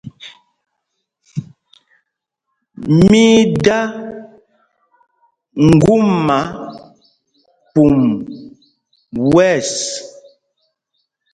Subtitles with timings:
[3.09, 3.79] Mí í dā
[5.73, 6.39] ŋgúma
[7.73, 7.93] pum
[9.31, 9.71] wɛ̂ɛs.